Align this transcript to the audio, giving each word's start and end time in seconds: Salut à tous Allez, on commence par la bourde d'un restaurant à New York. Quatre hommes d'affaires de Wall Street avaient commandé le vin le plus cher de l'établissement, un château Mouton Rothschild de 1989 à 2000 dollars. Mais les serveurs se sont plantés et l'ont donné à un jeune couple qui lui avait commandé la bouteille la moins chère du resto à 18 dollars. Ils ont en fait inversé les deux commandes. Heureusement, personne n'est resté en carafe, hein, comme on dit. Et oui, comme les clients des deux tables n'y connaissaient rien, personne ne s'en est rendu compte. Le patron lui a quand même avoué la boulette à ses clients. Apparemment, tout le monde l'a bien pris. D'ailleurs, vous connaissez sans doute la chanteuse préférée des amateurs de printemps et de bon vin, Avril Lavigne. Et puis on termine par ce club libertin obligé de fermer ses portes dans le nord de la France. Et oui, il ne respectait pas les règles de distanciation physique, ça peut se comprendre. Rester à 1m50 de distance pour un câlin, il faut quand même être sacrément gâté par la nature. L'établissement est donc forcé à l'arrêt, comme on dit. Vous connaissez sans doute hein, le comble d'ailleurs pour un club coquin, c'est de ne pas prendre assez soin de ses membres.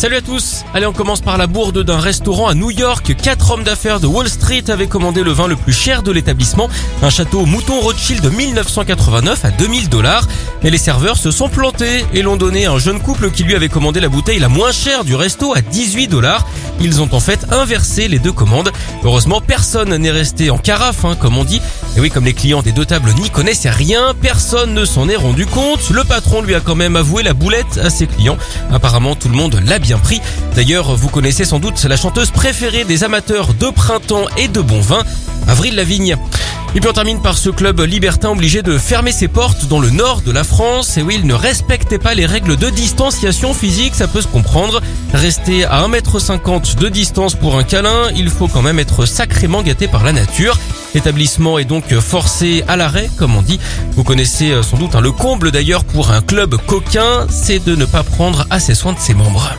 Salut 0.00 0.16
à 0.16 0.22
tous 0.22 0.64
Allez, 0.72 0.86
on 0.86 0.94
commence 0.94 1.20
par 1.20 1.36
la 1.36 1.46
bourde 1.46 1.82
d'un 1.82 2.00
restaurant 2.00 2.48
à 2.48 2.54
New 2.54 2.70
York. 2.70 3.14
Quatre 3.22 3.50
hommes 3.50 3.64
d'affaires 3.64 4.00
de 4.00 4.06
Wall 4.06 4.30
Street 4.30 4.64
avaient 4.68 4.86
commandé 4.86 5.22
le 5.22 5.30
vin 5.30 5.46
le 5.46 5.56
plus 5.56 5.74
cher 5.74 6.02
de 6.02 6.10
l'établissement, 6.10 6.70
un 7.02 7.10
château 7.10 7.44
Mouton 7.44 7.78
Rothschild 7.80 8.22
de 8.22 8.30
1989 8.30 9.44
à 9.44 9.50
2000 9.50 9.90
dollars. 9.90 10.26
Mais 10.62 10.70
les 10.70 10.78
serveurs 10.78 11.18
se 11.18 11.30
sont 11.30 11.50
plantés 11.50 12.06
et 12.14 12.22
l'ont 12.22 12.38
donné 12.38 12.64
à 12.64 12.72
un 12.72 12.78
jeune 12.78 12.98
couple 12.98 13.30
qui 13.30 13.44
lui 13.44 13.54
avait 13.54 13.68
commandé 13.68 14.00
la 14.00 14.08
bouteille 14.08 14.38
la 14.38 14.48
moins 14.48 14.72
chère 14.72 15.04
du 15.04 15.14
resto 15.14 15.54
à 15.54 15.60
18 15.60 16.08
dollars. 16.08 16.48
Ils 16.82 17.02
ont 17.02 17.08
en 17.12 17.20
fait 17.20 17.46
inversé 17.52 18.08
les 18.08 18.18
deux 18.18 18.32
commandes. 18.32 18.72
Heureusement, 19.04 19.40
personne 19.40 19.94
n'est 19.96 20.10
resté 20.10 20.50
en 20.50 20.58
carafe, 20.58 21.04
hein, 21.04 21.14
comme 21.18 21.36
on 21.36 21.44
dit. 21.44 21.60
Et 21.96 22.00
oui, 22.00 22.10
comme 22.10 22.24
les 22.24 22.32
clients 22.32 22.62
des 22.62 22.72
deux 22.72 22.86
tables 22.86 23.12
n'y 23.12 23.28
connaissaient 23.28 23.70
rien, 23.70 24.14
personne 24.20 24.72
ne 24.72 24.84
s'en 24.84 25.08
est 25.08 25.16
rendu 25.16 25.44
compte. 25.44 25.90
Le 25.90 26.04
patron 26.04 26.40
lui 26.40 26.54
a 26.54 26.60
quand 26.60 26.74
même 26.74 26.96
avoué 26.96 27.22
la 27.22 27.34
boulette 27.34 27.78
à 27.82 27.90
ses 27.90 28.06
clients. 28.06 28.38
Apparemment, 28.72 29.14
tout 29.14 29.28
le 29.28 29.36
monde 29.36 29.60
l'a 29.66 29.78
bien 29.78 29.98
pris. 29.98 30.20
D'ailleurs, 30.54 30.96
vous 30.96 31.08
connaissez 31.08 31.44
sans 31.44 31.58
doute 31.58 31.84
la 31.84 31.96
chanteuse 31.96 32.30
préférée 32.30 32.84
des 32.84 33.04
amateurs 33.04 33.52
de 33.52 33.68
printemps 33.68 34.26
et 34.38 34.48
de 34.48 34.60
bon 34.60 34.80
vin, 34.80 35.02
Avril 35.48 35.74
Lavigne. 35.74 36.16
Et 36.72 36.80
puis 36.80 36.88
on 36.88 36.92
termine 36.92 37.20
par 37.20 37.36
ce 37.36 37.50
club 37.50 37.80
libertin 37.80 38.30
obligé 38.30 38.62
de 38.62 38.78
fermer 38.78 39.10
ses 39.10 39.26
portes 39.26 39.66
dans 39.66 39.80
le 39.80 39.90
nord 39.90 40.22
de 40.22 40.30
la 40.30 40.44
France. 40.44 40.96
Et 40.98 41.02
oui, 41.02 41.16
il 41.18 41.26
ne 41.26 41.34
respectait 41.34 41.98
pas 41.98 42.14
les 42.14 42.26
règles 42.26 42.56
de 42.56 42.70
distanciation 42.70 43.54
physique, 43.54 43.96
ça 43.96 44.06
peut 44.06 44.20
se 44.20 44.28
comprendre. 44.28 44.80
Rester 45.12 45.64
à 45.64 45.84
1m50 45.88 46.76
de 46.76 46.88
distance 46.88 47.34
pour 47.34 47.58
un 47.58 47.64
câlin, 47.64 48.12
il 48.14 48.30
faut 48.30 48.46
quand 48.46 48.62
même 48.62 48.78
être 48.78 49.04
sacrément 49.04 49.62
gâté 49.62 49.88
par 49.88 50.04
la 50.04 50.12
nature. 50.12 50.56
L'établissement 50.94 51.58
est 51.58 51.64
donc 51.64 51.92
forcé 51.98 52.62
à 52.68 52.76
l'arrêt, 52.76 53.10
comme 53.16 53.36
on 53.36 53.42
dit. 53.42 53.58
Vous 53.96 54.04
connaissez 54.04 54.62
sans 54.62 54.76
doute 54.76 54.94
hein, 54.94 55.00
le 55.00 55.10
comble 55.10 55.50
d'ailleurs 55.50 55.84
pour 55.84 56.12
un 56.12 56.22
club 56.22 56.56
coquin, 56.66 57.26
c'est 57.28 57.64
de 57.64 57.74
ne 57.74 57.84
pas 57.84 58.04
prendre 58.04 58.46
assez 58.48 58.76
soin 58.76 58.92
de 58.92 59.00
ses 59.00 59.14
membres. 59.14 59.56